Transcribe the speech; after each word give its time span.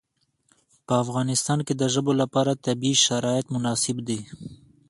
په 0.85 0.93
افغانستان 1.03 1.59
کې 1.67 1.73
د 1.77 1.83
ژبو 1.93 2.11
لپاره 2.21 2.59
طبیعي 2.65 2.97
شرایط 3.05 3.45
مناسب 3.55 3.97
دي. 4.07 4.19